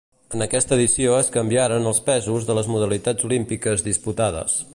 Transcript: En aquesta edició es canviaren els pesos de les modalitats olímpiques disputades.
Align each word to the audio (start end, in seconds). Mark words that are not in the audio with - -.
En 0.35 0.43
aquesta 0.43 0.77
edició 0.77 1.13
es 1.17 1.29
canviaren 1.35 1.85
els 1.91 2.01
pesos 2.09 2.49
de 2.49 2.57
les 2.61 2.73
modalitats 2.77 3.29
olímpiques 3.31 3.87
disputades. 3.91 4.63